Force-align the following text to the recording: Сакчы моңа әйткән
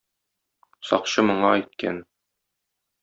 Сакчы 0.91 1.25
моңа 1.27 1.53
әйткән 1.59 2.03